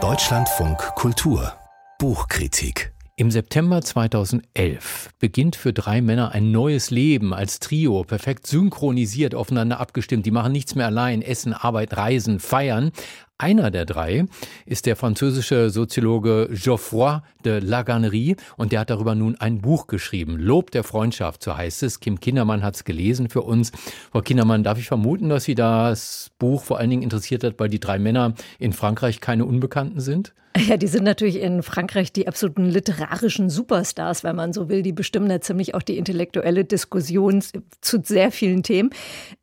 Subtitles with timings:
[0.00, 1.54] Deutschlandfunk Kultur
[1.98, 9.34] Buchkritik im September 2011 beginnt für drei Männer ein neues Leben als Trio, perfekt synchronisiert,
[9.34, 10.24] aufeinander abgestimmt.
[10.24, 12.92] Die machen nichts mehr allein, essen, Arbeit, reisen, feiern.
[13.40, 14.24] Einer der drei
[14.66, 20.36] ist der französische Soziologe Geoffroy de Laganerie und der hat darüber nun ein Buch geschrieben.
[20.36, 22.00] Lob der Freundschaft, so heißt es.
[22.00, 23.70] Kim Kindermann hat es gelesen für uns.
[24.10, 27.68] Frau Kindermann, darf ich vermuten, dass Sie das Buch vor allen Dingen interessiert hat, weil
[27.68, 30.34] die drei Männer in Frankreich keine Unbekannten sind?
[30.66, 34.82] Ja, die sind natürlich in Frankreich die absoluten literarischen Superstars, wenn man so will.
[34.82, 37.42] Die bestimmen da ziemlich auch die intellektuelle Diskussion
[37.80, 38.90] zu sehr vielen Themen.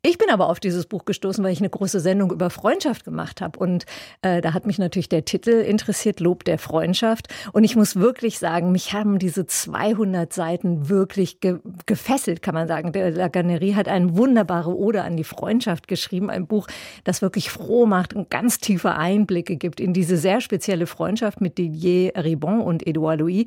[0.02, 3.40] Ich bin aber auf dieses Buch gestoßen, weil ich eine große Sendung über Freundschaft gemacht
[3.40, 3.58] habe.
[3.58, 3.85] Und
[4.22, 7.28] äh, da hat mich natürlich der Titel interessiert, Lob der Freundschaft.
[7.52, 12.68] Und ich muss wirklich sagen, mich haben diese 200 Seiten wirklich ge gefesselt, kann man
[12.68, 12.92] sagen.
[12.92, 16.30] Der Laganerie hat eine wunderbare Ode an die Freundschaft geschrieben.
[16.30, 16.66] Ein Buch,
[17.04, 21.58] das wirklich froh macht und ganz tiefe Einblicke gibt in diese sehr spezielle Freundschaft mit
[21.58, 23.46] Didier Ribon und Edouard Louis.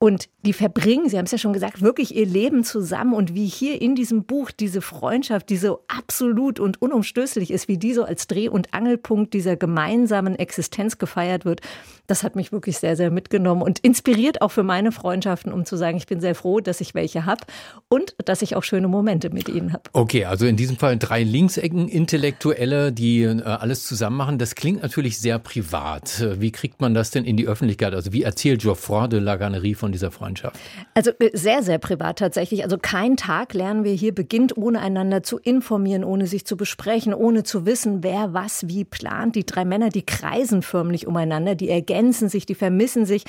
[0.00, 3.14] Und die verbringen, Sie haben es ja schon gesagt, wirklich ihr Leben zusammen.
[3.14, 7.78] Und wie hier in diesem Buch diese Freundschaft, die so absolut und unumstößlich ist, wie
[7.78, 11.62] die so als Dreh- und Angelpunkt dieser gemeinsamen Existenz gefeiert wird,
[12.06, 15.76] das hat mich wirklich sehr, sehr mitgenommen und inspiriert auch für meine Freundschaften, um zu
[15.76, 17.42] sagen, ich bin sehr froh, dass ich welche habe
[17.88, 19.82] und dass ich auch schöne Momente mit ihnen habe.
[19.92, 24.38] Okay, also in diesem Fall drei Linksecken-Intellektuelle, die äh, alles zusammen machen.
[24.38, 26.24] Das klingt natürlich sehr privat.
[26.38, 27.94] Wie kriegt man das denn in die Öffentlichkeit?
[27.94, 30.58] Also wie erzählt Geoffroy de Laganerie von dieser Freundschaft?
[30.94, 32.64] Also äh, sehr, sehr privat tatsächlich.
[32.64, 37.14] Also kein Tag lernen wir hier beginnt, ohne einander zu informieren, ohne sich zu besprechen,
[37.14, 39.36] ohne zu wissen, wer was wie plant.
[39.36, 43.24] Die drei Männer, die kreisen förmlich umeinander, die ergänzen sich, die vermissen sich.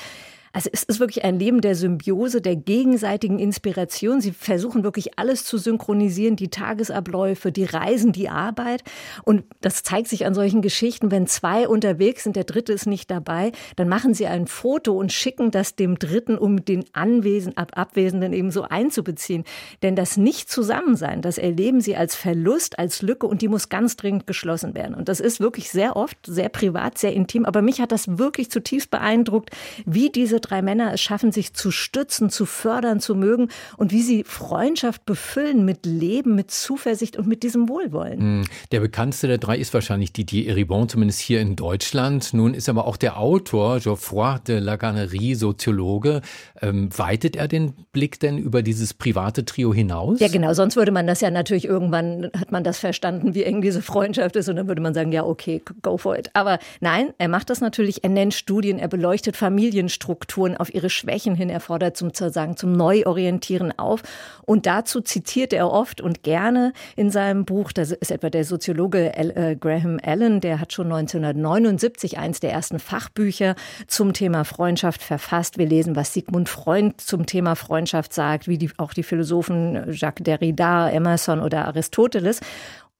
[0.52, 4.20] Also es ist wirklich ein Leben der Symbiose, der gegenseitigen Inspiration.
[4.20, 8.82] Sie versuchen wirklich alles zu synchronisieren, die Tagesabläufe, die Reisen, die Arbeit.
[9.22, 13.10] Und das zeigt sich an solchen Geschichten, wenn zwei unterwegs sind, der dritte ist nicht
[13.10, 17.72] dabei, dann machen sie ein Foto und schicken das dem Dritten, um den Anwesen, Ab
[17.74, 19.44] Abwesenden eben so einzubeziehen.
[19.82, 24.26] Denn das Nicht-Zusammensein, das erleben sie als Verlust, als Lücke und die muss ganz dringend
[24.26, 24.94] geschlossen werden.
[24.94, 27.44] Und das ist wirklich sehr oft, sehr privat, sehr intim.
[27.44, 29.50] Aber mich hat das wirklich zutiefst beeindruckt,
[29.86, 34.02] wie diese drei Männer es schaffen, sich zu stützen, zu fördern, zu mögen und wie
[34.02, 38.20] sie Freundschaft befüllen mit Leben, mit Zuversicht und mit diesem Wohlwollen.
[38.20, 38.44] Hm.
[38.72, 42.32] Der bekannteste der drei ist wahrscheinlich Didier Eribon, zumindest hier in Deutschland.
[42.32, 46.22] Nun ist aber auch der Autor Geoffroy de Laganerie Soziologe.
[46.60, 50.20] Ähm, weitet er den Blick denn über dieses private Trio hinaus?
[50.20, 50.52] Ja, genau.
[50.54, 54.36] Sonst würde man das ja natürlich irgendwann, hat man das verstanden, wie eng diese Freundschaft
[54.36, 56.30] ist und dann würde man sagen, ja, okay, go for it.
[56.34, 58.04] Aber nein, er macht das natürlich.
[58.04, 60.29] Er nennt Studien, er beleuchtet Familienstrukturen.
[60.30, 61.50] Strukturen auf ihre Schwächen hin.
[61.50, 64.02] Er fordert zum, sozusagen zum Neuorientieren auf.
[64.46, 69.12] Und dazu zitiert er oft und gerne in seinem Buch, das ist etwa der Soziologe
[69.16, 73.56] äh, Graham Allen, der hat schon 1979 eins der ersten Fachbücher
[73.88, 75.58] zum Thema Freundschaft verfasst.
[75.58, 80.22] Wir lesen, was Sigmund Freund zum Thema Freundschaft sagt, wie die, auch die Philosophen Jacques
[80.22, 82.40] Derrida, Emerson oder Aristoteles.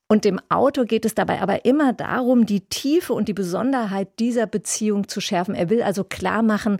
[0.09, 4.49] Und dem Autor geht es dabei aber immer darum, die Tiefe und die Besonderheit dieser
[4.49, 5.55] Beziehung zu schärfen.
[5.55, 6.79] Er will also klar machen,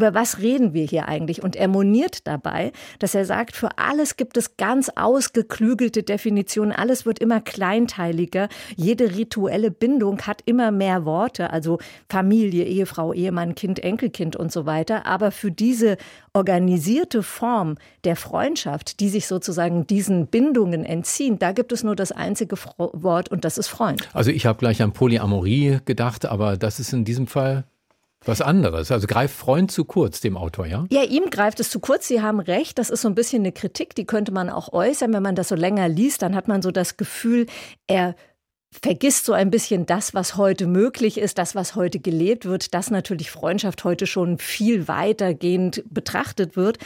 [0.00, 1.42] über was reden wir hier eigentlich?
[1.42, 7.04] Und er moniert dabei, dass er sagt, für alles gibt es ganz ausgeklügelte Definitionen, alles
[7.04, 11.78] wird immer kleinteiliger, jede rituelle Bindung hat immer mehr Worte, also
[12.08, 15.04] Familie, Ehefrau, Ehemann, Kind, Enkelkind und so weiter.
[15.04, 15.98] Aber für diese
[16.32, 22.10] organisierte Form der Freundschaft, die sich sozusagen diesen Bindungen entziehen, da gibt es nur das
[22.10, 24.08] einzige Wort und das ist Freund.
[24.14, 27.64] Also ich habe gleich an Polyamorie gedacht, aber das ist in diesem Fall
[28.24, 28.90] was anderes.
[28.92, 30.86] Also greift Freund zu kurz dem Autor, ja?
[30.90, 32.06] Ja, ihm greift es zu kurz.
[32.06, 32.78] Sie haben recht.
[32.78, 35.12] Das ist so ein bisschen eine Kritik, die könnte man auch äußern.
[35.12, 37.46] Wenn man das so länger liest, dann hat man so das Gefühl,
[37.86, 38.14] er
[38.82, 42.90] vergisst so ein bisschen das, was heute möglich ist, das, was heute gelebt wird, dass
[42.90, 46.78] natürlich Freundschaft heute schon viel weitergehend betrachtet wird.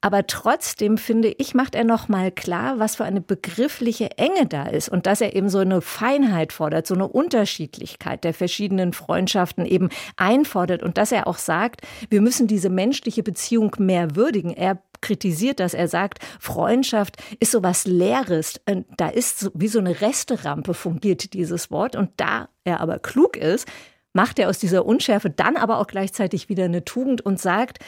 [0.00, 4.66] Aber trotzdem finde ich, macht er noch mal klar, was für eine begriffliche Enge da
[4.66, 9.64] ist und dass er eben so eine Feinheit fordert, so eine Unterschiedlichkeit der verschiedenen Freundschaften
[9.64, 14.50] eben einfordert und dass er auch sagt, wir müssen diese menschliche Beziehung mehr würdigen.
[14.50, 15.74] Er kritisiert das.
[15.74, 18.60] Er sagt, Freundschaft ist so was Leeres.
[18.96, 21.96] Da ist wie so eine Resterampe fungiert dieses Wort.
[21.96, 23.66] Und da er aber klug ist,
[24.12, 27.78] macht er aus dieser Unschärfe dann aber auch gleichzeitig wieder eine Tugend und sagt,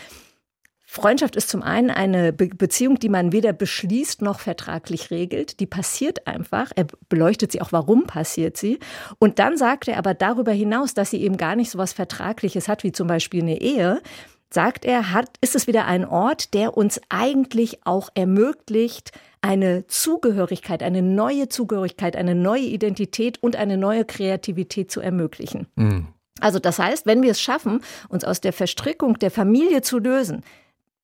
[0.85, 5.59] Freundschaft ist zum einen eine Be Beziehung, die man weder beschließt noch vertraglich regelt.
[5.59, 6.71] Die passiert einfach.
[6.77, 8.79] Er beleuchtet sie auch, warum passiert sie.
[9.19, 12.69] Und dann sagt er aber darüber hinaus, dass sie eben gar nicht so was Vertragliches
[12.69, 14.03] hat, wie zum Beispiel eine Ehe,
[14.53, 20.83] sagt er, hat, ist es wieder ein Ort, der uns eigentlich auch ermöglicht, eine Zugehörigkeit,
[20.83, 25.67] eine neue Zugehörigkeit, eine neue Identität und eine neue Kreativität zu ermöglichen.
[25.77, 26.09] Mhm.
[26.41, 30.43] Also das heißt, wenn wir es schaffen, uns aus der Verstrickung der Familie zu lösen,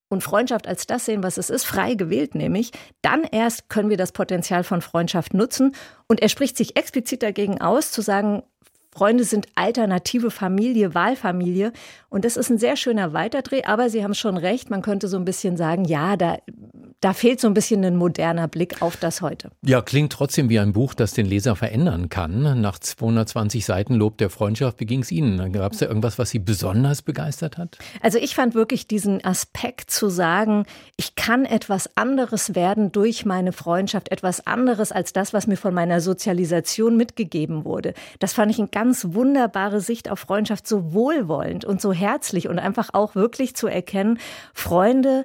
[0.09, 2.73] und Freundschaft als das sehen, was es ist, frei gewählt nämlich,
[3.03, 5.75] dann erst können wir das Potenzial von Freundschaft nutzen.
[6.07, 8.43] Und er spricht sich explizit dagegen aus, zu sagen,
[8.99, 11.73] Freunde sind alternative Familie, Wahlfamilie.
[12.09, 13.63] Und das ist ein sehr schöner Weiterdreh.
[13.63, 16.39] Aber Sie haben schon recht, man könnte so ein bisschen sagen, ja, da,
[17.01, 19.51] da fehlt so ein bisschen ein moderner Blick auf das heute.
[19.63, 22.61] Ja, klingt trotzdem wie ein Buch, das den Leser verändern kann.
[22.61, 25.53] Nach 220 Seiten Lob der Freundschaft, wie ging es Ihnen?
[25.53, 27.79] Gab es da irgendwas, was Sie besonders begeistert hat?
[28.03, 30.65] Also ich fand wirklich diesen Aspekt zu sagen,
[30.97, 35.73] ich kann etwas anderes werden durch meine Freundschaft, etwas anderes als das, was mir von
[35.73, 37.95] meiner Sozialisation mitgegeben wurde.
[38.19, 42.49] Das fand ich ein ganz ganz wunderbare Sicht auf Freundschaft, so wohlwollend und so herzlich
[42.49, 44.19] und einfach auch wirklich zu erkennen,
[44.55, 45.25] Freunde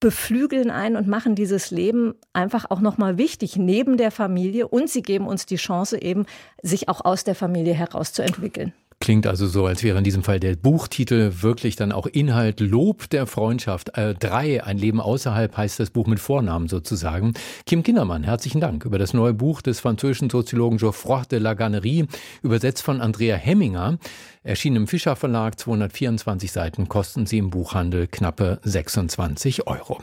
[0.00, 5.02] beflügeln ein und machen dieses Leben einfach auch nochmal wichtig neben der Familie und sie
[5.02, 6.26] geben uns die Chance eben,
[6.62, 8.72] sich auch aus der Familie herauszuentwickeln.
[9.02, 13.08] Klingt also so, als wäre in diesem Fall der Buchtitel wirklich dann auch Inhalt Lob
[13.08, 13.96] der Freundschaft.
[13.96, 17.32] Äh, drei, ein Leben außerhalb heißt das Buch mit Vornamen sozusagen.
[17.64, 22.08] Kim Kindermann, herzlichen Dank über das neue Buch des französischen Soziologen Geoffroy de la Gannerie,
[22.42, 23.98] übersetzt von Andrea Hemminger.
[24.42, 30.02] Erschienen im Fischer Verlag, 224 Seiten, kosten sie im Buchhandel knappe 26 Euro.